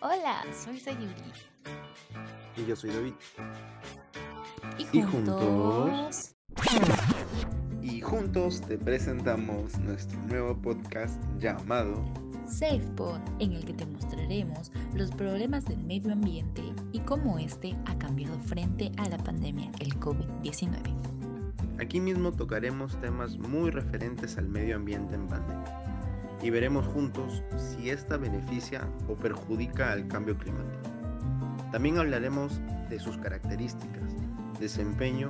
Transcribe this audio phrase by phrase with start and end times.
[0.00, 1.12] Hola, soy Sayuri.
[2.56, 3.14] Y yo soy David.
[4.92, 6.36] Y juntos...
[7.82, 12.04] Y juntos te presentamos nuestro nuevo podcast llamado
[12.46, 16.62] SafePod, en el que te mostraremos los problemas del medio ambiente
[16.92, 20.94] y cómo este ha cambiado frente a la pandemia, el COVID-19.
[21.80, 25.97] Aquí mismo tocaremos temas muy referentes al medio ambiente en pandemia
[26.42, 30.90] y veremos juntos si esta beneficia o perjudica al cambio climático.
[31.72, 34.14] También hablaremos de sus características,
[34.58, 35.28] desempeño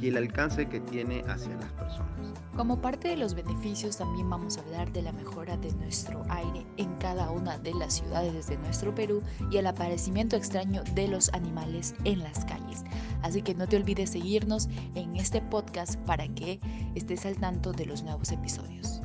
[0.00, 2.08] y el alcance que tiene hacia las personas.
[2.56, 6.66] Como parte de los beneficios también vamos a hablar de la mejora de nuestro aire
[6.76, 11.32] en cada una de las ciudades de nuestro Perú y el aparecimiento extraño de los
[11.34, 12.84] animales en las calles.
[13.22, 16.60] Así que no te olvides seguirnos en este podcast para que
[16.94, 18.97] estés al tanto de los nuevos episodios.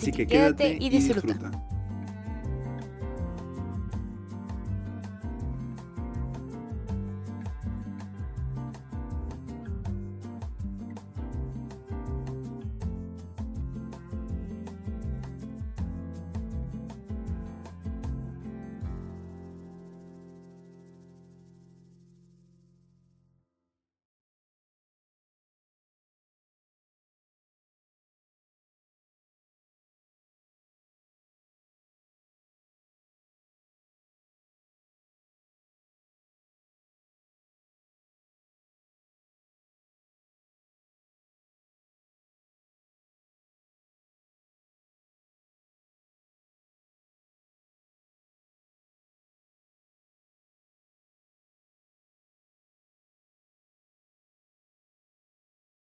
[0.00, 1.36] Así, que, quédate, y disfruta.